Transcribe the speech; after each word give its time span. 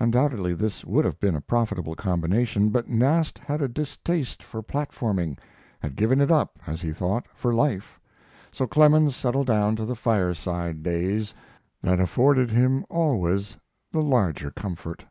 Undoubtedly 0.00 0.52
this 0.52 0.84
would 0.84 1.04
have 1.04 1.20
been 1.20 1.36
a 1.36 1.40
profitable 1.40 1.94
combination, 1.94 2.70
but 2.70 2.88
Nast 2.88 3.38
had 3.38 3.62
a 3.62 3.68
distaste 3.68 4.42
for 4.42 4.64
platforming 4.64 5.38
had 5.78 5.94
given 5.94 6.20
it 6.20 6.28
up, 6.28 6.58
as 6.66 6.82
he 6.82 6.90
thought, 6.90 7.26
for 7.36 7.54
life. 7.54 8.00
So 8.50 8.66
Clemens 8.66 9.14
settled 9.14 9.46
down 9.46 9.76
to 9.76 9.84
the 9.84 9.94
fireside 9.94 10.82
days, 10.82 11.34
that 11.82 12.00
afforded 12.00 12.50
him 12.50 12.84
always 12.90 13.56
the 13.92 14.02
larger 14.02 14.50
comfort. 14.50 15.04